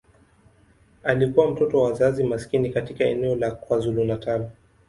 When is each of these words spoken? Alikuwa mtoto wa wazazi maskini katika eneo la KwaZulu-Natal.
Alikuwa 1.03 1.51
mtoto 1.51 1.77
wa 1.77 1.83
wazazi 1.89 2.23
maskini 2.23 2.69
katika 2.69 3.03
eneo 3.05 3.35
la 3.35 3.51
KwaZulu-Natal. 3.51 4.49